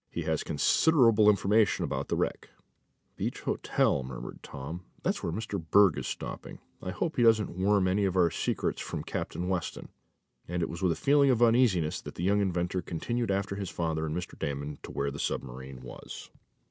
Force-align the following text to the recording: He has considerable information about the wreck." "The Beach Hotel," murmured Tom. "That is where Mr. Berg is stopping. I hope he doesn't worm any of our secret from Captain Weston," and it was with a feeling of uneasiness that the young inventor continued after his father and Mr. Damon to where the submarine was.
He 0.09 0.23
has 0.23 0.43
considerable 0.43 1.29
information 1.29 1.85
about 1.85 2.07
the 2.07 2.15
wreck." 2.15 2.49
"The 2.55 3.25
Beach 3.25 3.41
Hotel," 3.41 4.01
murmured 4.01 4.41
Tom. 4.41 4.81
"That 5.03 5.11
is 5.13 5.21
where 5.21 5.31
Mr. 5.31 5.63
Berg 5.63 5.95
is 5.95 6.07
stopping. 6.07 6.57
I 6.81 6.89
hope 6.89 7.17
he 7.17 7.21
doesn't 7.21 7.55
worm 7.55 7.87
any 7.87 8.05
of 8.05 8.15
our 8.17 8.31
secret 8.31 8.79
from 8.79 9.03
Captain 9.03 9.47
Weston," 9.47 9.89
and 10.47 10.63
it 10.63 10.69
was 10.69 10.81
with 10.81 10.93
a 10.93 10.95
feeling 10.95 11.29
of 11.29 11.43
uneasiness 11.43 12.01
that 12.01 12.15
the 12.15 12.23
young 12.23 12.41
inventor 12.41 12.81
continued 12.81 13.29
after 13.29 13.57
his 13.57 13.69
father 13.69 14.07
and 14.07 14.17
Mr. 14.17 14.39
Damon 14.39 14.79
to 14.81 14.91
where 14.91 15.11
the 15.11 15.19
submarine 15.19 15.81
was. 15.83 16.31